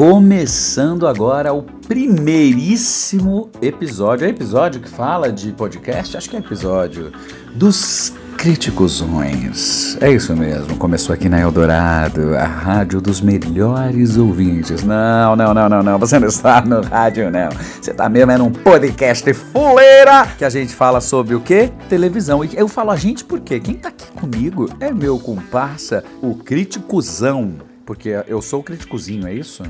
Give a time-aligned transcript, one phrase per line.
[0.00, 4.26] Começando agora o primeiríssimo episódio.
[4.26, 6.16] É episódio que fala de podcast?
[6.16, 7.12] Acho que é episódio
[7.54, 9.98] dos críticos ruins.
[10.00, 10.78] É isso mesmo.
[10.78, 14.82] Começou aqui na Eldorado, a rádio dos melhores ouvintes.
[14.82, 15.98] Não, não, não, não, não.
[15.98, 17.50] Você não está no rádio, não.
[17.50, 21.70] Você está mesmo é num podcast fuleira que a gente fala sobre o quê?
[21.90, 22.42] Televisão.
[22.42, 27.52] E eu falo a gente porque quem tá aqui comigo é meu comparsa, o criticuzão.
[27.84, 29.62] Porque eu sou o criticozinho, é isso?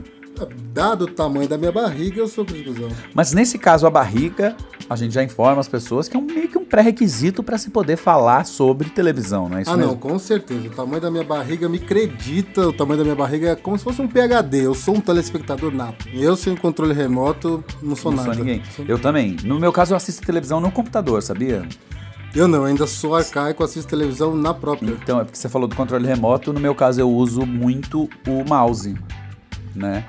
[0.72, 2.88] Dado o tamanho da minha barriga, eu sou criticozinho.
[3.14, 4.56] Mas nesse caso, a barriga,
[4.88, 7.70] a gente já informa as pessoas que é um, meio que um pré-requisito para se
[7.70, 9.92] poder falar sobre televisão, não é isso ah, mesmo?
[9.92, 10.66] não, com certeza.
[10.66, 12.68] O tamanho da minha barriga me acredita.
[12.68, 14.66] O tamanho da minha barriga é como se fosse um PHD.
[14.66, 16.08] Eu sou um telespectador nato.
[16.12, 18.34] Eu, sem controle remoto, não sou não nada.
[18.34, 18.62] Sou ninguém.
[18.88, 19.36] Eu também.
[19.44, 21.66] No meu caso, eu assisto televisão no computador, sabia?
[22.34, 24.90] Eu não, ainda sou arcaico, assisto televisão na própria.
[24.90, 28.48] Então, é porque você falou do controle remoto, no meu caso eu uso muito o
[28.48, 28.94] mouse,
[29.74, 30.06] né?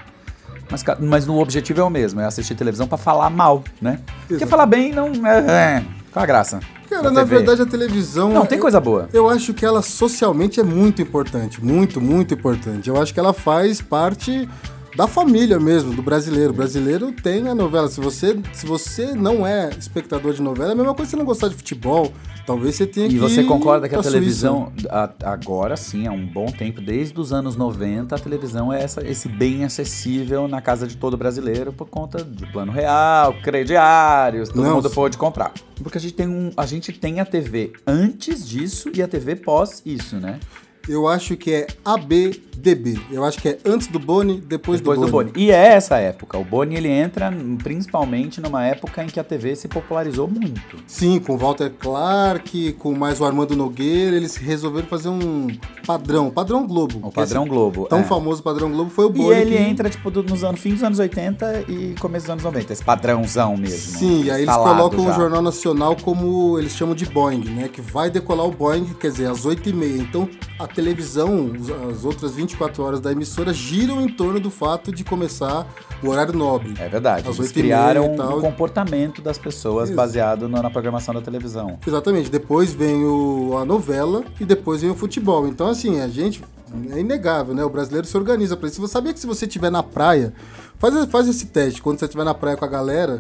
[0.72, 4.00] Mas, mas o objetivo é o mesmo, é assistir televisão para falar mal, né?
[4.00, 4.14] Exato.
[4.28, 6.60] Porque falar bem não é, é qual a graça?
[6.90, 8.34] Cara, na verdade a televisão.
[8.34, 9.08] Não, tem coisa boa.
[9.14, 11.64] Eu acho que ela socialmente é muito importante.
[11.64, 12.90] Muito, muito importante.
[12.90, 14.48] Eu acho que ela faz parte
[14.96, 16.52] da família mesmo, do brasileiro.
[16.52, 17.88] O brasileiro tem a novela.
[17.88, 21.18] Se você, se você não é espectador de novela, é a mesma coisa que você
[21.18, 22.12] não gostar de futebol.
[22.46, 23.16] Talvez você tenha e que.
[23.16, 27.32] E você concorda que a televisão, a, agora sim, há um bom tempo, desde os
[27.32, 31.88] anos 90, a televisão é essa, esse bem acessível na casa de todo brasileiro por
[31.88, 35.54] conta de plano real, crediários, todo não, mundo pode comprar.
[35.82, 39.36] Porque a gente, tem um, a gente tem a TV antes disso e a TV
[39.36, 40.40] pós isso, né?
[40.88, 43.00] Eu acho que é ABDB.
[43.12, 45.30] Eu acho que é antes do Boni, depois, depois do, Boni.
[45.30, 45.46] do Boni.
[45.46, 46.38] E é essa época.
[46.38, 47.32] O Boni ele entra
[47.64, 50.78] principalmente numa época em que a TV se popularizou muito.
[50.88, 55.48] Sim, com Walter Clark, com mais o Armando Nogueira, eles resolveram fazer um
[55.86, 57.00] padrão, padrão Globo.
[57.08, 57.88] O padrão Globo.
[57.88, 58.04] Tão é.
[58.04, 59.30] famoso padrão Globo foi o Boni.
[59.30, 59.62] E ele que...
[59.62, 63.58] entra tipo nos anos fim dos anos 80 e começo dos anos 90, esse padrãozão
[63.58, 64.00] mesmo.
[64.00, 65.12] Sim, e aí eles colocam já.
[65.12, 67.68] o Jornal Nacional como eles chamam de Boeing, né?
[67.68, 70.02] Que vai decolar o Boeing, quer dizer, às 8h30.
[70.02, 71.52] Então a televisão,
[71.92, 75.68] as outras 24 horas da emissora giram em torno do fato de começar
[76.04, 76.74] o horário nobre.
[76.80, 77.28] É verdade.
[77.28, 79.96] Às Eles criaram um comportamento das pessoas Isso.
[79.96, 81.80] baseado na, programação da televisão.
[81.86, 82.30] Exatamente.
[82.30, 85.48] Depois vem o, a novela e depois vem o futebol.
[85.48, 86.44] Então, assim, a gente.
[86.90, 87.66] É inegável, né?
[87.66, 88.80] O brasileiro se organiza para isso.
[88.80, 90.34] Você sabia que se você estiver na praia,
[90.80, 93.20] faz, faz esse teste quando você estiver na praia com a galera,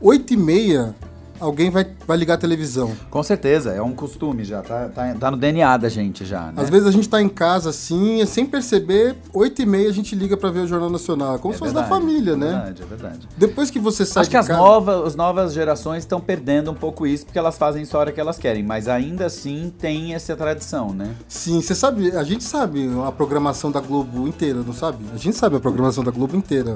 [0.00, 0.94] 8 e meia
[1.40, 2.92] alguém vai, vai ligar a televisão.
[3.10, 6.54] Com certeza, é um costume já, tá, tá, tá no DNA da gente já, né?
[6.56, 10.14] Às vezes a gente tá em casa assim, sem perceber, 8 e meia a gente
[10.14, 12.46] liga para ver o Jornal Nacional, como é se fosse da família, é né?
[12.46, 13.28] É verdade, é verdade.
[13.36, 14.60] Depois que você sai Acho que as, casa...
[14.60, 18.12] novas, as novas gerações estão perdendo um pouco isso, porque elas fazem só a hora
[18.12, 21.14] que elas querem, mas ainda assim tem essa tradição, né?
[21.28, 25.04] Sim, você sabe, a gente sabe a programação da Globo inteira, não sabe?
[25.14, 26.74] A gente sabe a programação da Globo inteira.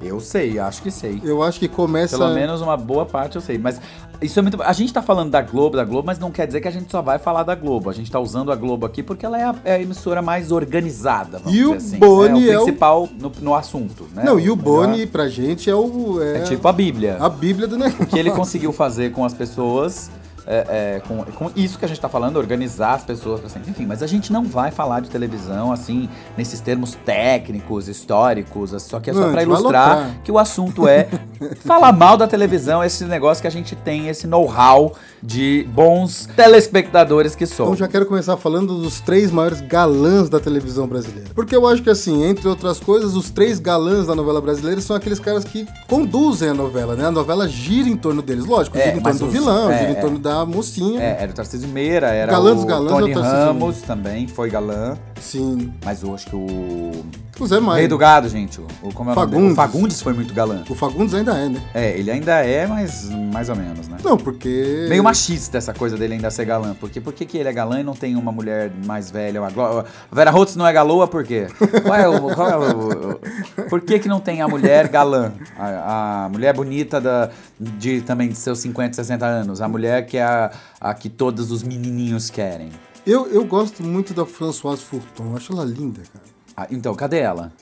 [0.00, 1.20] Eu sei, acho que sei.
[1.24, 2.18] Eu acho que começa.
[2.18, 3.56] Pelo menos uma boa parte eu sei.
[3.56, 3.80] Mas
[4.20, 4.62] isso é muito.
[4.62, 6.90] A gente tá falando da Globo, da Globo, mas não quer dizer que a gente
[6.90, 7.88] só vai falar da Globo.
[7.88, 10.52] A gente tá usando a Globo aqui porque ela é a, é a emissora mais
[10.52, 11.38] organizada.
[11.38, 12.52] Vamos e dizer o assim, Boni né?
[12.52, 14.06] é o principal no, no, assunto.
[14.14, 14.22] Né?
[14.24, 16.22] Não, e o Boni pra gente é o.
[16.22, 17.16] É, é tipo a Bíblia.
[17.18, 18.04] A Bíblia do negócio.
[18.04, 20.10] O que ele conseguiu fazer com as pessoas
[20.46, 23.70] é, é, com, com, isso que a gente está falando, organizar as pessoas sempre.
[23.70, 29.00] Enfim, mas a gente não vai falar de televisão assim, nesses termos técnicos, históricos, só
[29.00, 31.08] que é só para ilustrar que o assunto é
[31.64, 37.34] falar mal da televisão, esse negócio que a gente tem, esse know-how de bons telespectadores
[37.34, 37.74] que somos.
[37.74, 41.30] Então já quero começar falando dos três maiores galãs da televisão brasileira.
[41.34, 44.94] Porque eu acho que assim, entre outras coisas, os três galãs da novela brasileira são
[44.94, 47.06] aqueles caras que conduzem a novela, né?
[47.06, 48.44] A novela gira em torno deles.
[48.44, 50.00] Lógico, é, gira em torno do os, vilão, é, gira em é.
[50.00, 51.00] torno da mocinha.
[51.00, 53.82] É, era o Tarcísio Meira, era galã o dos galãs Tony é o Tarcísio Ramos
[53.82, 54.98] também, foi galã.
[55.20, 55.72] Sim.
[55.84, 57.04] Mas eu acho que o...
[57.38, 57.80] O Zé Maia.
[57.80, 58.60] Rei do Gado, gente.
[58.82, 59.52] O, como é o Fagundes.
[59.52, 60.64] O Fagundes foi muito galã.
[60.68, 61.62] O Fagundes ainda é, né?
[61.74, 63.98] É, ele ainda é, mas mais ou menos, né?
[64.02, 64.86] Não, porque...
[64.88, 66.74] Meio machista essa coisa dele ainda ser galã.
[66.78, 69.42] Porque por que, que ele é galã e não tem uma mulher mais velha?
[69.42, 71.46] Uma A Vera Holtz não é galoa por quê?
[71.82, 72.34] Qual é o...
[72.34, 73.20] Qual é o...
[73.68, 75.32] Por que que não tem a mulher galã?
[75.58, 79.60] A, a mulher bonita da, de também de seus 50, 60 anos.
[79.60, 80.50] A mulher que é a,
[80.80, 82.70] a que todos os menininhos querem.
[83.06, 85.30] Eu, eu gosto muito da Françoise Fourton.
[85.30, 86.24] Eu acho ela linda, cara.
[86.56, 87.52] Ah, então, cadê ela?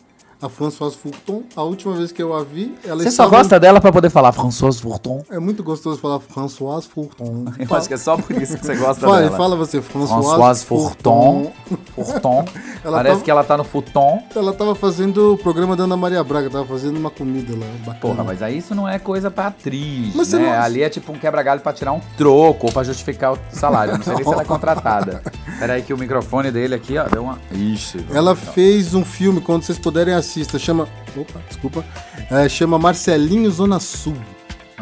[0.41, 3.81] A Françoise Fourton, a última vez que eu a vi, ela Você só gosta dela
[3.81, 5.23] pra poder falar Françoise Fourton?
[5.31, 7.45] É muito gostoso falar Françoise Fourton.
[7.59, 7.79] Eu fala...
[7.79, 9.37] acho que é só por isso que você gosta fala, dela.
[9.37, 11.53] Fala você, Françoise, Françoise Fourton.
[11.95, 12.45] Fourton.
[12.85, 13.25] Ela Parece tava...
[13.25, 14.23] que ela tá no futon.
[14.37, 17.99] Ela tava fazendo o programa da Ana Maria Braga, tava fazendo uma comida lá, bacana.
[17.99, 20.41] Porra, mas aí isso não é coisa pra atriz, mas né?
[20.41, 20.63] Não...
[20.63, 23.97] Ali é tipo um quebra-galho pra tirar um troco ou pra justificar o salário.
[23.97, 25.23] Não sei nem se ela é contratada.
[25.59, 27.39] Peraí que o microfone dele aqui, ó, deu uma...
[27.51, 28.05] Ixi.
[28.13, 30.87] Ela fez um filme, quando vocês puderem assistir, chama...
[31.17, 31.83] Opa, desculpa.
[32.31, 34.17] É, chama Marcelinho Zona Sul.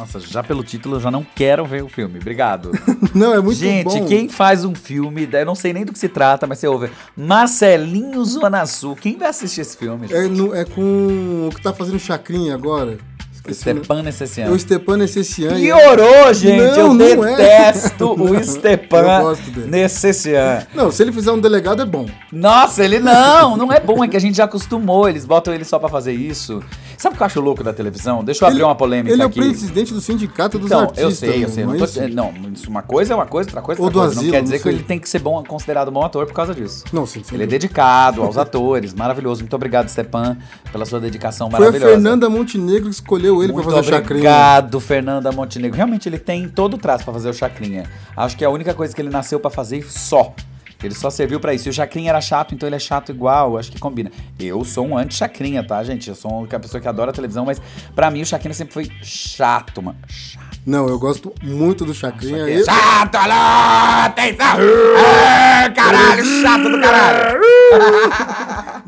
[0.03, 2.19] Nossa, já pelo título eu já não quero ver o filme.
[2.19, 2.73] Obrigado.
[3.15, 4.07] Não, é muito Gente, bom.
[4.07, 6.91] quem faz um filme, eu não sei nem do que se trata, mas você ouve.
[7.17, 8.97] Marcelinho Zona Sul.
[8.97, 10.07] Quem vai assistir esse filme?
[10.11, 10.37] É, gente?
[10.37, 12.99] no- é com o que tá fazendo chacrinha agora.
[13.51, 14.55] Stepan É Necessiano.
[14.55, 15.57] o Stepan Necessian.
[15.57, 16.59] Piorou, gente.
[16.79, 17.37] eu Não, não é.
[17.37, 19.35] detesto o Stepan.
[19.67, 20.67] Necessiano.
[20.75, 22.07] Não, se ele fizer um delegado é bom.
[22.31, 25.65] Nossa, ele não, não é bom, é que a gente já acostumou, eles botam ele
[25.65, 26.63] só pra fazer isso.
[27.03, 28.23] Sabe o que eu acho louco da televisão?
[28.23, 29.41] Deixa eu abrir Ele- uma polêmica Ele é o aqui.
[29.41, 31.03] presidente do sindicato dos Então, artistas.
[31.05, 31.65] eu sei, eu sei.
[31.65, 32.35] não Não, é tô- não,
[32.69, 34.13] uma coisa é uma coisa, outra coisa é Ou outra coisa.
[34.21, 36.33] asilo, não quer dizer não que ele tem que ser bom, considerado bom ator por
[36.33, 36.85] causa disso.
[36.93, 37.35] Não, sim, sim.
[37.35, 39.41] Ele é dedicado aos atores, maravilhoso.
[39.41, 40.37] Muito obrigado, Stepan,
[40.71, 41.93] pela sua dedicação Foi a maravilhosa.
[41.93, 44.05] Fernanda Montenegro que escolheu ele pra fazer o chacrinha.
[44.21, 45.77] obrigado, Fernanda Montenegro.
[45.77, 47.83] Realmente ele tem todo o traço pra fazer o chacrinha.
[48.17, 50.33] Acho que é a única coisa que ele nasceu pra fazer só.
[50.83, 51.69] Ele só serviu pra isso.
[51.69, 53.57] E o chacrinha era chato, então ele é chato igual.
[53.59, 54.11] Acho que combina.
[54.39, 56.09] Eu sou um anti-chacrinha, tá, gente?
[56.09, 57.61] Eu sou uma pessoa que adora televisão, mas
[57.95, 59.99] pra mim o chacrinha sempre foi chato, mano.
[60.09, 60.53] Chato.
[60.65, 62.39] Não, eu gosto muito do chacrinha.
[62.49, 64.05] Eu- Chato, alô!
[64.07, 64.47] Atenção!
[64.97, 67.41] Ah, caralho, chato do caralho!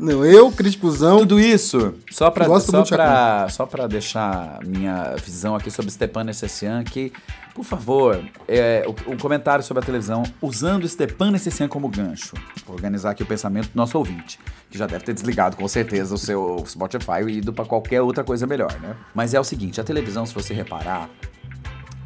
[0.05, 1.19] Não, eu, críticozão.
[1.19, 6.23] Tudo isso, só pra, Gosto só pra, só pra deixar minha visão aqui sobre Stepan
[6.23, 7.11] Necessian, que,
[7.53, 12.33] por favor, é, o, o comentário sobre a televisão, usando Stepan Necessian como gancho.
[12.65, 16.13] Vou organizar aqui o pensamento do nosso ouvinte, que já deve ter desligado com certeza
[16.13, 18.95] o seu Spotify e ido pra qualquer outra coisa melhor, né?
[19.13, 21.09] Mas é o seguinte, a televisão, se você reparar,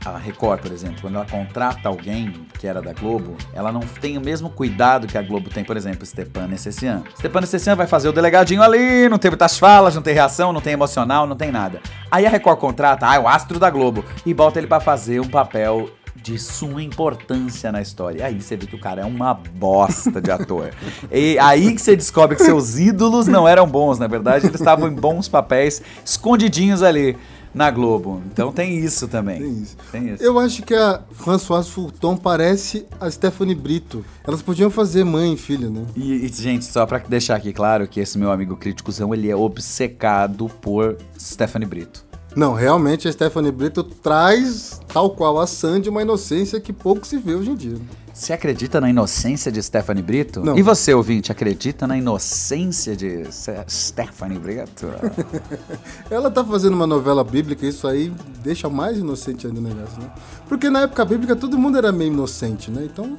[0.05, 4.17] a Record, por exemplo, quando ela contrata alguém que era da Globo, ela não tem
[4.17, 7.03] o mesmo cuidado que a Globo tem, por exemplo, Stepan Necessian.
[7.17, 10.61] Stepan Necessian vai fazer o delegadinho ali, não tem muitas falas, não tem reação, não
[10.61, 11.81] tem emocional, não tem nada.
[12.09, 15.19] Aí a Record contrata, ah, é o astro da Globo, e bota ele pra fazer
[15.19, 15.89] um papel
[16.21, 18.25] de suma importância na história.
[18.25, 20.71] Aí você vê que o cara é uma bosta de ator.
[21.11, 24.87] e aí que você descobre que seus ídolos não eram bons, na verdade, eles estavam
[24.87, 27.17] em bons papéis, escondidinhos ali
[27.53, 28.21] na Globo.
[28.31, 29.39] Então tem isso também.
[29.39, 29.77] Tem isso.
[29.91, 30.23] Tem isso.
[30.23, 34.05] Eu acho que a Françoise Fulton parece a Stephanie Brito.
[34.25, 35.85] Elas podiam fazer mãe e filha, né?
[35.95, 39.35] E, e, gente, só pra deixar aqui claro que esse meu amigo críticozão, ele é
[39.35, 42.05] obcecado por Stephanie Brito.
[42.35, 47.17] Não, realmente a Stephanie Brito traz, tal qual a Sandy, uma inocência que pouco se
[47.17, 47.77] vê hoje em dia.
[48.19, 50.41] Você acredita na inocência de Stephanie Brito?
[50.41, 50.57] Não.
[50.57, 53.23] E você, ouvinte, acredita na inocência de
[53.69, 54.87] Stephanie Brito?
[56.11, 58.13] Ela tá fazendo uma novela bíblica, isso aí
[58.43, 60.11] deixa mais inocente ainda o negócio, né?
[60.49, 62.83] Porque na época bíblica todo mundo era meio inocente, né?
[62.83, 63.15] Então,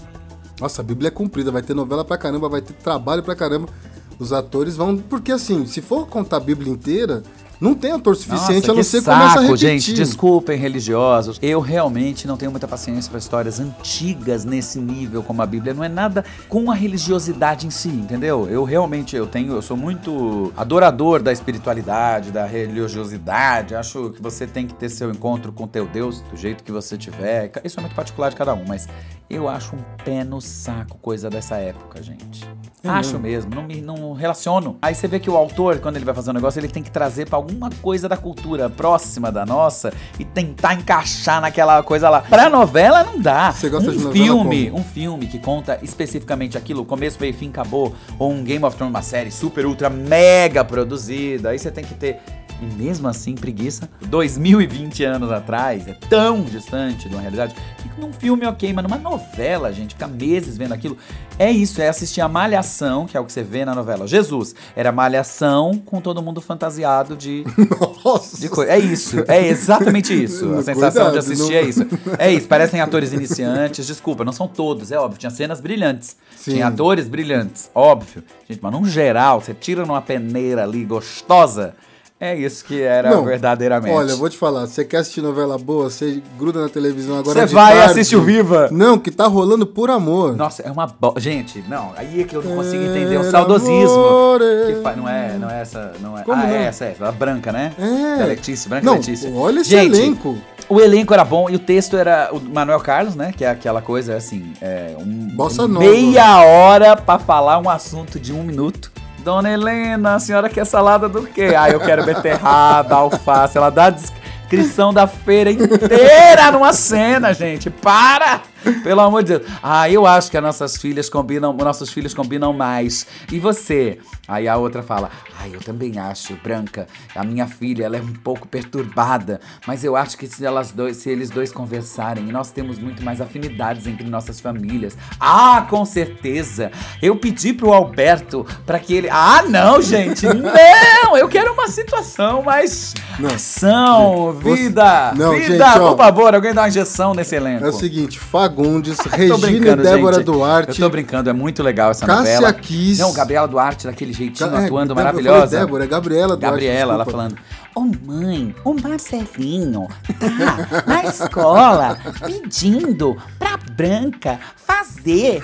[0.61, 3.71] nossa, a Bíblia é cumprida, vai ter novela pra caramba, vai ter trabalho pra caramba.
[4.19, 4.99] Os atores vão.
[4.99, 7.23] Porque assim, se for contar a Bíblia inteira,
[7.61, 9.69] não tem ator suficiente Nossa, a não ser saco, começa a repetir.
[9.69, 9.93] gente.
[9.95, 11.39] Desculpem, religiosos.
[11.43, 15.75] Eu realmente não tenho muita paciência para histórias antigas nesse nível como a Bíblia.
[15.75, 18.49] Não é nada com a religiosidade em si, entendeu?
[18.49, 23.75] Eu realmente eu tenho, eu sou muito adorador da espiritualidade, da religiosidade.
[23.75, 26.97] Acho que você tem que ter seu encontro com teu Deus do jeito que você
[26.97, 27.53] tiver.
[27.65, 28.89] Isso é muito particular de cada um, mas
[29.29, 32.49] eu acho um pé no saco coisa dessa época, gente.
[32.83, 34.77] acho mesmo, não me não relaciono.
[34.83, 36.91] Aí você vê que o autor, quando ele vai fazer um negócio, ele tem que
[36.91, 42.23] trazer pra alguma coisa da cultura próxima da nossa e tentar encaixar naquela coisa lá.
[42.23, 43.53] Pra novela não dá.
[43.53, 44.81] Você gosta um de novela filme, como?
[44.81, 48.95] um filme que conta especificamente aquilo, começo, meio, fim, acabou, ou um Game of Thrones,
[48.95, 52.21] uma série super, ultra, mega produzida, aí você tem que ter.
[52.61, 58.13] E mesmo assim, preguiça, 2020 anos atrás, é tão distante de uma realidade, que num
[58.13, 60.97] filme ok, mas numa novela, gente, ficar meses vendo aquilo,
[61.39, 64.07] é isso, é assistir a Malhação, que é o que você vê na novela.
[64.07, 67.45] Jesus, era Malhação com todo mundo fantasiado de
[68.05, 68.37] Nossa!
[68.39, 70.53] de É isso, é exatamente isso.
[70.53, 71.87] A sensação Cuidado, de assistir não- é isso.
[72.19, 75.19] É isso, parecem atores iniciantes, desculpa, não são todos, é óbvio.
[75.19, 76.53] Tinha cenas brilhantes, Sim.
[76.53, 78.23] tinha atores brilhantes, óbvio.
[78.47, 81.75] Gente, mas num geral, você tira numa peneira ali gostosa,
[82.21, 83.95] é isso que era Não, verdadeiramente.
[83.95, 87.47] Olha, eu vou te falar, você quer assistir novela boa, você gruda na televisão agora
[87.47, 87.91] Você vai e tarde.
[87.93, 88.69] assiste o Viva.
[88.71, 90.37] Não, que tá rolando por amor.
[90.37, 91.15] Nossa, é uma bo...
[91.17, 94.39] Gente, não, aí é que eu não consigo entender o saudosismo.
[94.67, 94.95] Que fa...
[94.95, 96.23] Não é, não é essa, não é.
[96.23, 96.55] Como ah, não?
[96.55, 97.73] é essa, é a branca, né?
[97.79, 98.25] É.
[98.25, 99.33] Letícia, branca Não, Letícia.
[99.35, 100.37] olha esse Gente, elenco.
[100.69, 103.33] O elenco era bom e o texto era o Manuel Carlos, né?
[103.37, 105.85] Que é aquela coisa assim, é um Bossa nova.
[105.85, 108.93] meia hora pra falar um assunto de um minuto.
[109.23, 111.55] Dona Helena, a senhora quer salada do quê?
[111.57, 113.57] Ah, eu quero beterraba, alface.
[113.57, 117.69] Ela dá a descrição da feira inteira numa cena, gente.
[117.71, 118.41] Para!
[118.83, 119.51] Pelo amor de Deus.
[119.63, 123.07] Ah, eu acho que as nossas filhas combinam, nossos filhos combinam mais.
[123.31, 123.99] E você?
[124.27, 126.87] Aí a outra fala: Ah, eu também acho, Branca.
[127.15, 130.97] A minha filha, ela é um pouco perturbada, mas eu acho que se elas dois,
[130.99, 134.97] se eles dois conversarem, nós temos muito mais afinidades entre nossas famílias.
[135.19, 136.71] Ah, com certeza.
[137.03, 140.27] Eu pedi pro Alberto para que ele Ah, não, gente.
[140.31, 143.31] Não, eu quero uma situação mais Não.
[143.31, 145.13] ação, vida.
[145.15, 145.91] Não, vida, gente, ó.
[145.91, 147.65] por favor, alguém dá uma injeção nesse elenco.
[147.65, 148.19] É o seguinte,
[148.61, 150.25] Fagundes, Regina e Débora gente.
[150.27, 150.81] Duarte.
[150.81, 152.53] Eu tô brincando, é muito legal essa Cássia novela.
[152.53, 153.01] Kiss.
[153.01, 155.59] Não, Gabriela Duarte, daquele jeitinho, É, atuando falei maravilhosa.
[155.59, 156.43] Débora, é Gabriela Duarte.
[156.43, 157.29] Gabriela, ela desculpa.
[157.29, 157.39] falando.
[157.75, 159.89] Ô mãe, o Marcelinho
[160.19, 165.43] tá na escola pedindo pra Branca fazer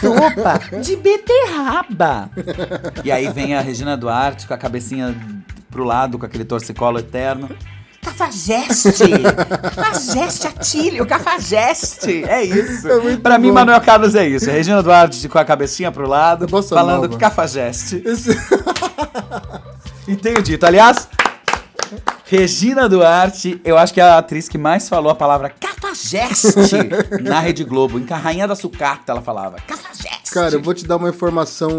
[0.00, 2.30] sopa de beterraba.
[3.04, 5.14] E aí vem a Regina Duarte com a cabecinha
[5.70, 7.48] pro lado, com aquele torcicolo eterno.
[8.04, 9.08] Cafajeste!
[9.74, 12.24] Cafajeste, Atílio, cafajeste!
[12.24, 12.88] É isso.
[12.88, 13.50] É pra mim.
[13.50, 14.50] Manuel Carlos é isso.
[14.50, 17.18] Regina Duarte com a cabecinha pro lado, bossa falando nova.
[17.18, 18.02] cafajeste.
[18.04, 18.38] Esse-
[20.06, 21.08] E tenho dito, aliás,
[22.26, 26.76] Regina Duarte, eu acho que é a atriz que mais falou a palavra cafajeste
[27.22, 27.98] na Rede Globo.
[27.98, 30.30] Em Rainha da Sucata ela falava cafajeste.
[30.30, 31.70] Cara, eu vou te dar uma informação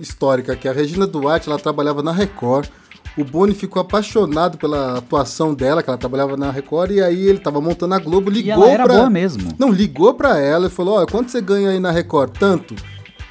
[0.00, 2.68] histórica que a Regina Duarte, ela trabalhava na Record.
[3.16, 7.38] O Boni ficou apaixonado pela atuação dela, que ela trabalhava na Record, e aí ele
[7.38, 8.94] tava montando a Globo, ligou E ela era pra...
[8.94, 9.48] boa mesmo.
[9.58, 12.32] Não, ligou pra ela e falou, olha, quanto você ganha aí na Record?
[12.38, 12.74] Tanto.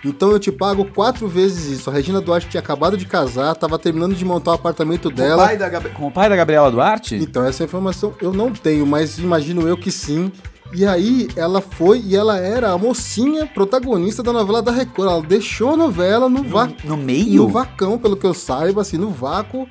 [0.06, 1.90] Então eu te pago quatro vezes isso.
[1.90, 5.12] A Regina Duarte tinha acabado de casar, tava terminando de montar o apartamento Com o,
[5.18, 5.46] dela.
[5.46, 7.16] pai da Gab- Com o pai da Gabriela Duarte?
[7.16, 10.32] Então, essa informação eu não tenho, mas imagino eu que sim.
[10.74, 15.10] E aí, ela foi e ela era a mocinha protagonista da novela da Record.
[15.10, 17.44] Ela deixou a novela no, va No meio?
[17.44, 19.68] no vacão, pelo que eu saiba, assim, no vácuo.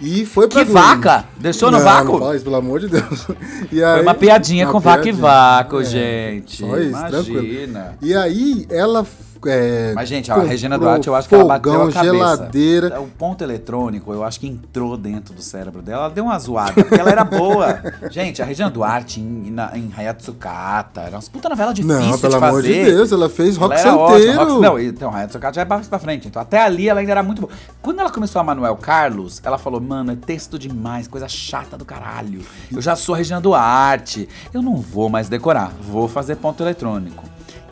[0.00, 0.86] E foi pra Que Globo.
[0.86, 1.24] vaca?
[1.38, 2.12] Deixou no Não, vácuo?
[2.12, 3.26] Não fala isso, pelo amor de Deus.
[3.72, 5.22] E Foi aí- uma piadinha uma com vaca e piadinha.
[5.22, 6.56] vácuo, É, gente.
[6.66, 7.38] Só isso, tranquilo.
[7.44, 7.98] Imagina.
[8.02, 9.06] E aí, ela.
[9.46, 12.02] É, Mas, gente, ó, a Regina Duarte, eu acho que ela bateu a cabeça.
[12.02, 13.00] geladeira.
[13.00, 16.04] O ponto eletrônico, eu acho que entrou dentro do cérebro dela.
[16.04, 17.80] Ela deu uma zoada, porque ela era boa.
[18.10, 22.18] gente, a Regina Duarte em, na, em Hayatsukata, era umas puta novela difícil Não, de
[22.20, 22.46] pelo fazer.
[22.46, 24.18] amor de Deus, ela fez rock Ela era ótima.
[24.18, 24.44] santeiro.
[24.50, 26.28] Rock- não, então, Hayatsukata já é pra frente.
[26.28, 27.52] Então, até ali ela ainda era muito boa.
[27.82, 31.84] Quando ela começou a Manuel Carlos, ela falou, mano, é texto demais, coisa chata do
[31.84, 32.40] caralho.
[32.72, 34.28] Eu já sou a Regina Duarte.
[34.52, 37.24] Eu não vou mais decorar, vou fazer ponto eletrônico.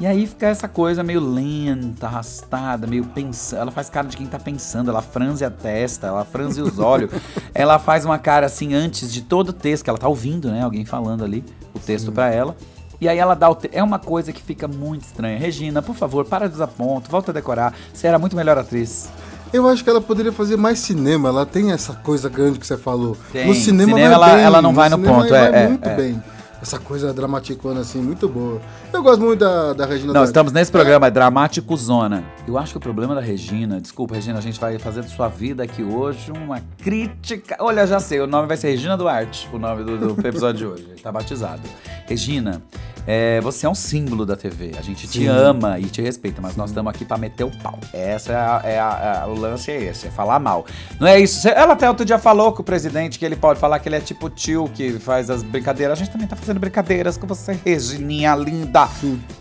[0.02, 3.60] E aí fica essa coisa meio lenta, arrastada, meio pensando.
[3.60, 7.08] Ela faz cara de quem tá pensando, ela franze a testa, ela franze os olhos.
[7.54, 10.60] ela faz uma cara assim antes de todo o texto, que ela tá ouvindo, né?
[10.64, 12.56] Alguém falando ali o texto pra ela.
[13.00, 13.54] E aí ela dá o.
[13.54, 13.70] Te...
[13.72, 15.38] É uma coisa que fica muito estranha.
[15.38, 17.72] Regina, por favor, para de usar ponto, volta a decorar.
[17.94, 19.08] Você era muito melhor atriz.
[19.52, 21.28] Eu acho que ela poderia fazer mais cinema.
[21.28, 23.16] Ela tem essa coisa grande que você falou.
[23.30, 23.46] Tem.
[23.46, 24.42] No cinema, Cinema ela- bem.
[24.44, 25.94] ela não vai no ponto, vai é, é, muito é.
[25.94, 26.22] bem.
[26.62, 28.60] Essa coisa dramaticona assim, muito boa.
[28.92, 30.28] Eu gosto muito da, da Regina Não, Duarte.
[30.28, 32.22] estamos nesse programa, é Dramático Zona.
[32.46, 35.26] Eu acho que o problema da Regina, desculpa, Regina, a gente vai fazer de sua
[35.26, 37.56] vida aqui hoje uma crítica.
[37.58, 40.66] Olha, já sei, o nome vai ser Regina Duarte, o nome do, do episódio de
[40.66, 41.02] hoje.
[41.02, 41.62] Tá batizado.
[42.06, 42.62] Regina,
[43.08, 44.70] é, você é um símbolo da TV.
[44.78, 45.26] A gente te Sim.
[45.26, 47.76] ama e te respeita, mas nós estamos aqui pra meter o pau.
[47.92, 50.64] Essa é, a, é a- a- o lance é esse, é falar mal.
[51.00, 51.48] Não é isso.
[51.48, 54.00] Ela até outro dia falou com o presidente que ele pode falar que ele é
[54.00, 55.98] tipo tio que faz as brincadeiras.
[55.98, 58.88] A gente também tá fazendo brincadeiras com você, Regininha linda.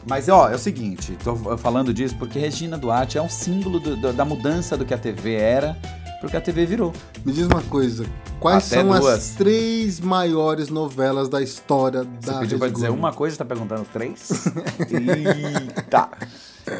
[0.07, 3.95] Mas ó, é o seguinte, tô falando disso porque Regina Duarte é um símbolo do-
[3.95, 5.77] do- da mudança do que a TV era
[6.19, 6.93] porque a TV virou.
[7.25, 8.05] Me diz uma coisa.
[8.39, 9.05] Quais Até são duas.
[9.07, 12.99] as três maiores novelas da história Você da pediu pra dizer Globo?
[12.99, 14.29] uma coisa, tá perguntando três?
[14.89, 16.09] Eita!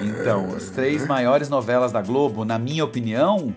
[0.04, 3.54] Então, as três maiores novelas da Globo, na minha opinião,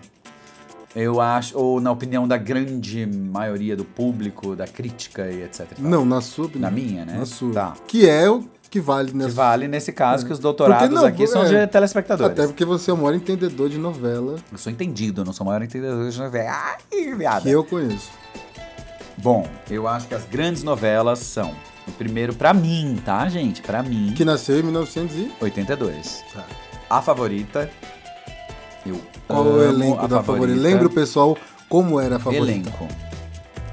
[0.95, 5.67] eu acho, ou na opinião da grande maioria do público, da crítica e etc.
[5.77, 5.81] e.
[5.81, 6.69] Não, na sua opinião.
[6.69, 7.17] Na minha, né?
[7.17, 7.53] Na sua.
[7.53, 7.73] Tá.
[7.87, 9.31] Que é o que vale Que nessa.
[9.35, 11.65] vale nesse caso que os doutorados não, aqui são é.
[11.65, 12.31] de telespectadores.
[12.33, 15.45] Até porque você é o maior entendedor de novela Eu sou entendido, eu não sou
[15.45, 16.51] o maior entendedor de novela.
[16.51, 17.41] Ai, viada.
[17.41, 18.09] que eu conheço.
[19.17, 21.55] Bom, eu acho que as grandes novelas são,
[21.87, 23.61] o primeiro pra mim, tá, gente?
[23.61, 25.31] Pra mim, Que nasceu em 1900 e...
[25.39, 26.23] 82.
[26.33, 26.43] Tá.
[26.89, 27.69] A favorita.
[28.85, 30.59] Eu Qual amo o elenco da favorita?
[30.59, 31.37] Lembra o pessoal
[31.67, 32.51] como era a favorita?
[32.51, 32.87] Elenco.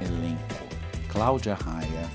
[0.01, 0.43] Elenco.
[1.09, 2.09] Cláudia Raia,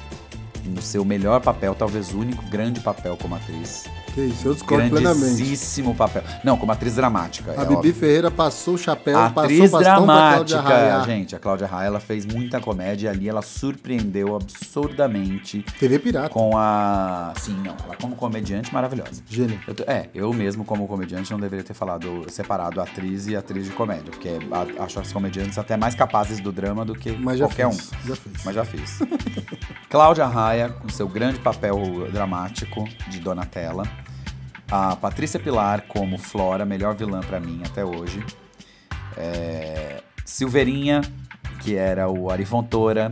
[0.66, 3.86] no seu melhor papel, talvez o único grande papel como atriz.
[4.18, 5.36] Que isso, eu discordo plenamente.
[5.36, 6.24] Grandíssimo papel.
[6.44, 7.52] Não, como atriz dramática.
[7.52, 7.94] A é Bibi óbvio.
[7.94, 11.04] Ferreira passou o chapéu, Atriz passou o bastão pra Cláudia dramática, Raia.
[11.06, 11.36] gente.
[11.36, 16.30] A Cláudia Raia, ela fez muita comédia e ali ela surpreendeu absurdamente TV Pirata.
[16.30, 17.32] com a...
[17.40, 17.76] Sim, não.
[17.86, 19.22] Ela como comediante, maravilhosa.
[19.30, 19.60] Gênio.
[19.68, 23.72] Eu é, eu mesmo como comediante não deveria ter falado, separado atriz e atriz de
[23.74, 27.92] comédia, porque a- acho as comediantes até mais capazes do drama do que qualquer fez,
[27.94, 28.08] um.
[28.08, 28.44] já fez.
[28.44, 29.00] Mas já fiz.
[29.92, 31.80] Cláudia Raia, com seu grande papel
[32.12, 33.84] dramático de Donatella.
[34.70, 38.24] A Patrícia Pilar como Flora, melhor vilã pra mim até hoje.
[39.16, 41.02] É, Silveirinha,
[41.62, 43.12] que era o Ari Fontoura.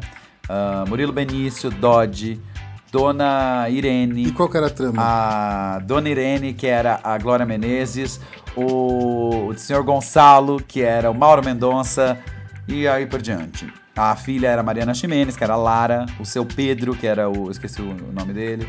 [0.50, 2.40] Ah, Murilo Benício, Dodge.
[2.92, 4.28] Dona Irene.
[4.28, 5.02] E qual que era a trama?
[5.02, 8.22] A Dona Irene, que era a Glória Menezes,
[8.56, 12.18] o, o senhor Gonçalo, que era o Mauro Mendonça,
[12.66, 13.68] e aí por diante.
[13.94, 17.30] A filha era a Mariana Ximenes, que era a Lara, o seu Pedro, que era
[17.30, 17.52] o.
[17.52, 18.66] Esqueci o nome dele.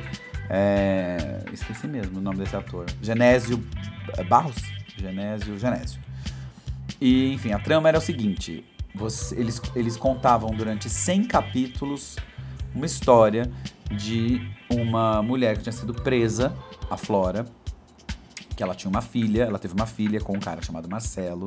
[0.48, 2.86] É, esqueci mesmo o nome desse ator.
[3.02, 3.62] Genésio
[4.28, 4.56] Barros?
[4.96, 5.58] Genésio.
[5.58, 6.00] Genésio.
[7.00, 12.16] E, enfim, a trama era o seguinte: você- eles, eles contavam durante 100 capítulos
[12.74, 13.50] uma história
[13.90, 16.54] de uma mulher que tinha sido presa,
[16.90, 17.44] a Flora,
[18.56, 21.44] que ela tinha uma filha, ela teve uma filha com um cara chamado Marcelo,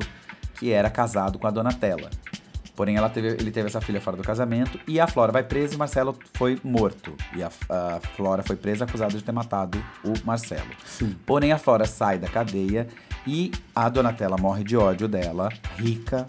[0.58, 2.10] que era casado com a Donatella.
[2.80, 5.74] Porém, ela teve, ele teve essa filha fora do casamento e a Flora vai presa
[5.74, 7.14] e Marcelo foi morto.
[7.36, 10.70] E a, a Flora foi presa acusada de ter matado o Marcelo.
[11.26, 12.88] Porém, a Flora sai da cadeia
[13.26, 16.26] e a Donatella morre de ódio dela, rica,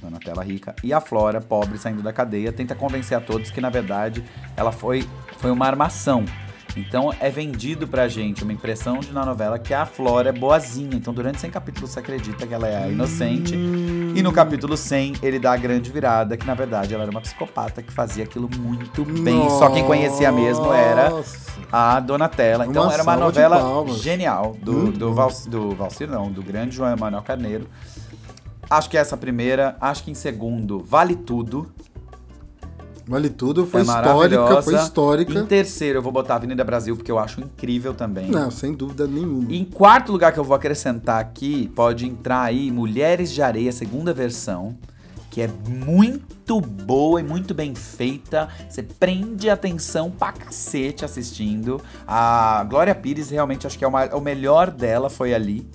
[0.00, 3.68] Donatella rica, e a Flora, pobre, saindo da cadeia, tenta convencer a todos que, na
[3.68, 4.22] verdade,
[4.56, 5.04] ela foi,
[5.38, 6.24] foi uma armação.
[6.76, 10.94] Então é vendido pra gente uma impressão de na novela que a Flora é boazinha.
[10.94, 13.54] Então durante 100 capítulos você acredita que ela é inocente.
[14.14, 17.20] E no capítulo 100 ele dá a grande virada que na verdade ela era uma
[17.20, 19.48] psicopata que fazia aquilo muito bem.
[19.50, 21.50] Só quem conhecia mesmo era Nossa.
[21.70, 22.66] a Donatella.
[22.66, 25.14] Então Uma era uma novela genial do, Muito do.
[25.14, 27.66] Val, do Valcir, não, do grande João Emanuel Carneiro.
[28.68, 31.72] Acho que essa primeira, acho que em segundo, Vale Tudo.
[33.12, 35.38] Vale tudo, foi é histórica, foi histórica.
[35.38, 38.30] Em terceiro, eu vou botar Avenida Brasil, porque eu acho incrível também.
[38.30, 39.52] Não, sem dúvida nenhuma.
[39.52, 44.14] Em quarto lugar que eu vou acrescentar aqui, pode entrar aí Mulheres de Areia, segunda
[44.14, 44.74] versão,
[45.30, 48.48] que é muito boa e muito bem feita.
[48.68, 51.80] Você prende atenção pra cacete assistindo.
[52.06, 55.66] A Glória Pires realmente acho que é o, ma- o melhor dela foi ali.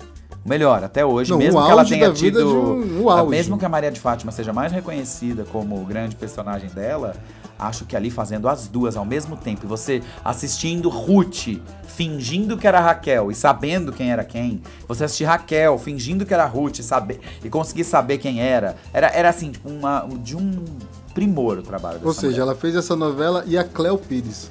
[0.48, 1.30] Melhor, até hoje.
[1.30, 2.38] Não, mesmo que ela tenha tido.
[2.38, 3.26] de um- um.
[3.26, 7.14] Mesmo que a Maria de Fátima seja mais reconhecida como o grande personagem dela,
[7.58, 12.66] acho que ali fazendo as duas ao mesmo tempo, e você assistindo Ruth, fingindo que
[12.66, 16.82] era Raquel e sabendo quem era quem, você assistir Raquel, fingindo que era Ruth e,
[16.82, 20.64] saber, e conseguir saber quem era, era, era assim, tipo, uma, de um
[21.12, 22.40] primor o trabalho dessa Ou seja, mulher.
[22.42, 24.48] ela fez essa novela e a Cleo Pires.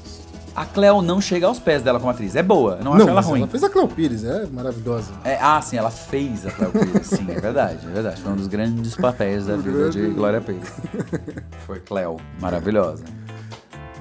[0.58, 2.36] A Cleo não chega aos pés dela como atriz.
[2.36, 3.42] É boa, eu não acho ela ruim.
[3.42, 5.12] ela fez a Cleo Pires, é maravilhosa.
[5.24, 7.06] É, ah, sim, ela fez a Cleo Pires.
[7.06, 8.20] Sim, é verdade, é verdade.
[8.20, 10.74] Foi um dos grandes papéis da vida de Glória Pires.
[11.68, 13.04] Foi Cleo, maravilhosa.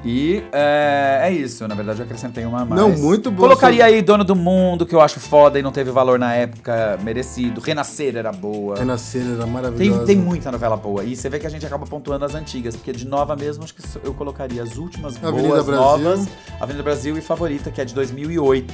[0.05, 2.81] E é, é isso, na verdade eu acrescentei uma mais.
[2.81, 5.73] Não, muito bom, Colocaria seu- aí Dono do Mundo, que eu acho foda e não
[5.73, 7.61] teve valor na época, merecido.
[7.61, 8.77] Renascer era boa.
[8.79, 10.05] Renascer era Tem, maravilhosa.
[10.05, 11.03] tem muita novela boa.
[11.03, 13.75] E você vê que a gente acaba pontuando as antigas, porque de nova mesmo, acho
[13.75, 15.83] que eu colocaria as últimas Avenida boas Brasil.
[15.85, 16.29] novas.
[16.61, 18.73] Avenida Brasil e Favorita, que é de 2008.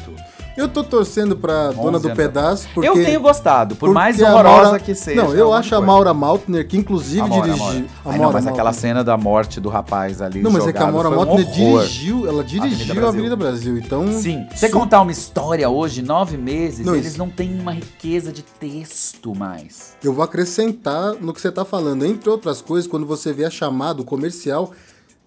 [0.57, 2.89] Eu tô torcendo pra Dona 11 do Pedaço, porque...
[2.89, 5.23] eu tenho gostado, por mais a horrorosa Maura- que seja.
[5.23, 5.87] Não, eu alguma acho a coisa.
[5.93, 7.55] Maura Maltner, que inclusive A dirigiu...
[7.55, 7.85] a Maura.
[8.05, 10.79] a Ai, não, mas aquela cena da morte do rapaz ali Não, mas é que
[10.83, 14.13] a Maura um Maltner dirigiu, ela dirigiu a Avenida Brasil, então...
[14.13, 14.47] Sim.
[14.55, 14.73] Você Sim.
[14.73, 19.35] contar uma história hoje, nove meses, Não, eles isso- não têm uma riqueza de texto
[19.35, 19.97] mais.
[20.05, 22.05] Eu vou acrescentar no que você tá falando.
[22.05, 24.71] Entre outras coisas, quando você vê a chamada, o comercial,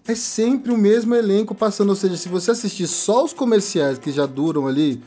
[0.08, 1.90] é sempre o mesmo elenco passando.
[1.90, 5.02] Ou seja, se você assistir só os comerciais que já duram ali.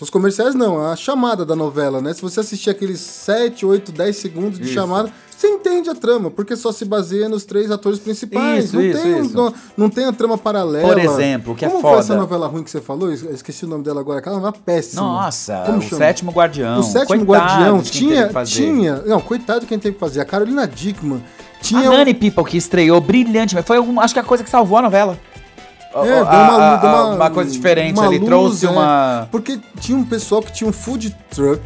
[0.00, 2.14] Os comerciais não, a chamada da novela, né?
[2.14, 4.74] Se você assistir aqueles 7, 8, 10 segundos de Isso.
[4.74, 8.66] chamada, você entende a trama, porque só se baseia nos três atores principais.
[8.66, 9.36] Isso, não, isso, tem, isso.
[9.36, 10.86] Não, não tem a trama paralela.
[10.86, 13.08] Por exemplo, que é Como foda- foi essa novela ruim que você falou?
[13.10, 14.20] Eu esqueci o nome dela agora.
[14.20, 15.02] Aquela novela péssima.
[15.02, 15.96] Nossa, Como o chama?
[15.98, 16.78] Sétimo Guardião.
[16.78, 19.02] O Sétimo Coitado Guardião tinha, tinha.
[19.04, 20.20] Não, coitado quem teve que fazer.
[20.20, 21.24] A Carolina Dickman
[21.60, 21.90] A tinha.
[21.90, 24.78] um- Nani People que estreou brilhante, mas foi algum, acho que a coisa que salvou
[24.78, 25.18] a novela.
[25.94, 28.70] É, deu uma, a- deu uma, uma coisa diferente, uma ele luz, trouxe é.
[28.70, 29.28] uma.
[29.30, 31.62] Porque tinha um pessoal que tinha um food truck.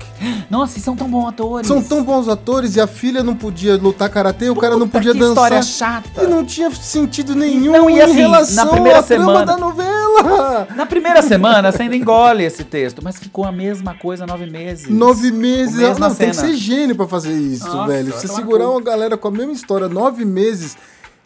[0.48, 1.66] Nossa, e são tão bons atores.
[1.66, 5.12] São tão bons atores e a filha não podia lutar karatê, o cara não podia
[5.12, 5.32] que dançar.
[5.32, 6.22] história chata.
[6.22, 9.44] E não tinha sentido nenhum Não, e assim, em relação na primeira à trama semana-
[9.46, 10.68] da novela.
[10.76, 14.88] Na primeira semana você ainda engole esse texto, mas ficou a mesma coisa nove meses.
[14.88, 15.98] Nove meses.
[15.98, 18.12] Não, tem que ser gênio pra fazer isso, Nossa, velho.
[18.12, 20.76] Você segurar uma galera com a mesma história nove meses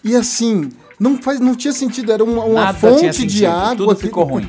[0.06, 3.76] E assim, não, faz, não tinha sentido, era uma, uma fonte de água.
[3.76, 4.48] Tudo ficou ruim.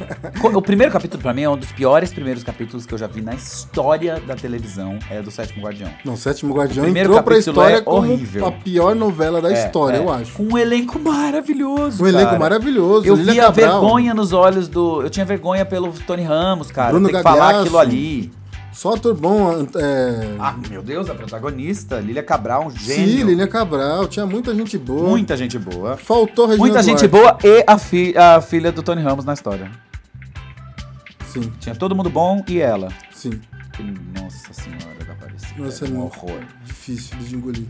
[0.54, 3.22] O primeiro capítulo, pra mim, é um dos piores primeiros capítulos que eu já vi
[3.22, 4.98] na história da televisão.
[5.10, 5.90] É do Sétimo Guardião.
[6.06, 8.46] Não, Sétimo Guardião O primeiro entrou pra história é como horrível.
[8.46, 10.00] a pior novela da É, história, é.
[10.00, 10.34] eu acho.
[10.34, 12.02] Com um elenco maravilhoso.
[12.04, 12.40] Um elenco cara.
[12.40, 13.06] maravilhoso.
[13.08, 15.02] Eu Lília vi a Cabral, vergonha nos olhos do.
[15.02, 16.92] Eu tinha vergonha pelo Tony Ramos, cara.
[16.92, 18.32] Bruno que falar aquilo ali.
[18.78, 19.64] Só ator bom.
[19.76, 20.36] É...
[20.38, 23.26] Ah, meu Deus, a protagonista, Lília Cabral, um Sim, gênio.
[23.26, 24.08] Lília Cabral.
[24.08, 25.10] Tinha muita gente boa.
[25.10, 25.98] Muita gente boa.
[25.98, 27.42] Faltou Regina Muita gente Duarte.
[27.42, 29.72] boa e a, fi- a filha do Tony Ramos na história.
[31.26, 32.90] Sim, Tinha todo mundo bom e ela.
[33.12, 33.42] sim.
[34.20, 35.54] Nossa senhora da Aparecida.
[35.64, 36.40] Nossa, é um muito horror.
[36.64, 37.66] difícil de engolir.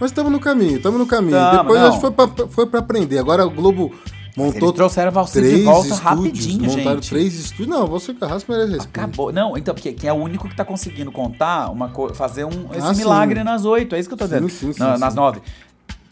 [0.00, 1.32] Mas estamos no caminho, estamos no caminho.
[1.36, 1.88] Tamo, Depois não.
[1.88, 3.18] acho que foi pra aprender.
[3.18, 3.92] Agora o Globo
[4.36, 6.00] montou Eles trouxeram Valcir três de volta estúdios.
[6.00, 7.08] rapidinho, montaram gente.
[7.10, 7.68] três estúdios.
[7.68, 8.98] Não, você Carrasco merece respeito.
[8.98, 9.32] Acabou.
[9.32, 12.68] Não, então, porque quem é o único que tá conseguindo contar uma coisa, fazer um,
[12.72, 13.00] esse Ah, sim.
[13.00, 13.94] milagre nas oito.
[13.94, 14.48] É isso que eu tô Sim, dizendo.
[14.50, 15.00] sim, sim, Na- sim.
[15.00, 15.40] nas nove.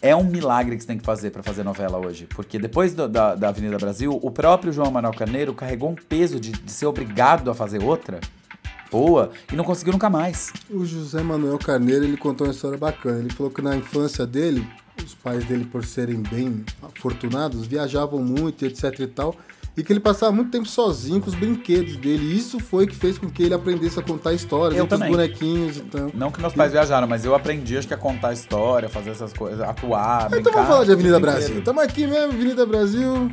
[0.03, 2.27] É um milagre que você tem que fazer pra fazer novela hoje.
[2.35, 6.41] Porque depois do- da, da Avenida Brasil, o próprio João Manuel Carneiro carregou um peso
[6.41, 8.19] de, de ser obrigado a fazer outra
[8.91, 10.53] boa e não conseguiu nunca mais.
[10.71, 13.19] O José Manuel Carneiro, ele contou uma história bacana.
[13.21, 14.67] Ele falou que na infância dele,
[15.05, 19.35] os pais dele, por serem bem afortunados, viajavam muito, etc e tal.
[19.77, 22.25] E que ele passava muito tempo sozinho com os brinquedos dele.
[22.33, 25.01] E isso foi que fez com que ele aprendesse a contar histórias, Eu entre os
[25.01, 25.13] também.
[25.17, 26.11] bonequinhos e tal.
[26.13, 29.33] Não que meus pais viajaram, mas eu aprendi, acho que a contar história, fazer essas
[29.33, 30.51] coisas, atuar, Então brincar.
[30.53, 31.59] vamos falar de Avenida Brasil.
[31.61, 33.31] Estamos aqui mesmo, Avenida Brasil.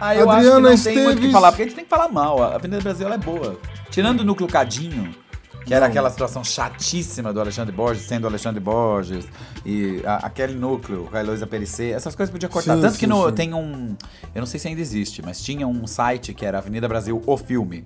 [0.00, 1.32] Ah, eu Adriana acho que não tem muito o que Esteves.
[1.32, 2.42] falar, porque a gente tem que falar mal.
[2.42, 3.56] A Avenida Brasil é boa.
[3.90, 5.14] Tirando o núcleo Cadinho,
[5.64, 9.26] que era aquela situação chatíssima do Alexandre Borges, sendo Alexandre Borges,
[9.64, 12.74] e a- aquele núcleo a Heloísa Perissé, essas coisas podia cortar.
[12.76, 13.34] Sim, Tanto sim, que no, sim.
[13.34, 13.96] tem um.
[14.34, 17.36] Eu não sei se ainda existe, mas tinha um site que era Avenida Brasil, o
[17.36, 17.84] filme.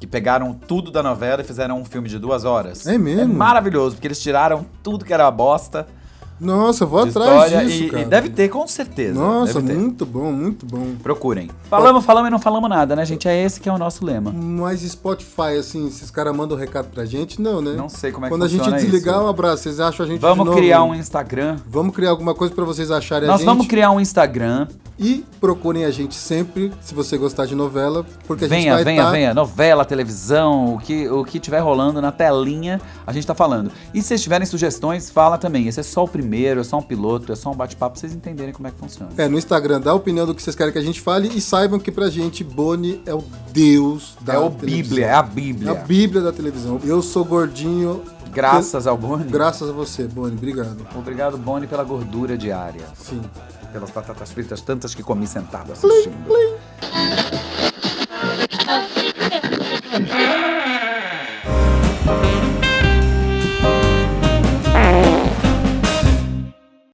[0.00, 2.86] Que pegaram tudo da novela e fizeram um filme de duas horas.
[2.86, 3.20] É mesmo?
[3.22, 5.86] É maravilhoso, porque eles tiraram tudo que era bosta
[6.40, 8.02] Nossa, vou atrás disso, e, cara.
[8.02, 9.18] e deve ter, com certeza.
[9.18, 10.94] Nossa, muito bom, muito bom.
[11.02, 11.50] Procurem.
[11.70, 13.28] Falamos, falamos e não falamos nada, né, gente?
[13.28, 14.32] É esse que é o nosso lema.
[14.32, 17.40] Mas Spotify, assim, esses caras mandam recado pra gente?
[17.40, 17.72] Não, né?
[17.76, 19.24] Não sei como é que Quando a gente funciona desligar, isso.
[19.24, 19.62] um abraço.
[19.62, 21.56] Vocês acham a gente Vamos criar um Instagram.
[21.68, 23.46] Vamos criar alguma coisa pra vocês acharem a Nós gente.
[23.46, 24.66] vamos criar um Instagram.
[24.98, 28.84] E procurem a gente sempre, se você gostar de novela, porque a gente Venha, vai
[28.84, 29.34] venha, tá- venha.
[29.34, 33.72] Novela, televisão, o que, o que tiver rolando na telinha, a gente tá falando.
[33.92, 35.66] E se vocês tiverem sugestões, fala também.
[35.66, 38.14] Esse é só o primeiro, é só um piloto, é só um bate-papo pra vocês
[38.14, 39.10] entenderem como é que funciona.
[39.16, 41.40] É, no Instagram, dá a opinião do que vocês querem que a gente fale e
[41.40, 44.82] saibam que pra gente Boni é o deus da é o televisão.
[44.90, 45.74] Bíblia, é a É a Bíblia.
[45.74, 46.80] Bíblia da televisão.
[46.84, 48.00] Eu sou gordinho.
[48.32, 49.24] Graças ao Boni.
[49.24, 50.34] Graças a você, Boni.
[50.36, 50.86] Obrigado.
[50.96, 52.84] Obrigado, Boni, pela gordura diária.
[52.96, 53.20] Sim
[53.74, 56.28] pelas batatas fritas, tantas que comi sentado assistindo.
[56.28, 56.54] Plim,
[59.98, 60.33] plim.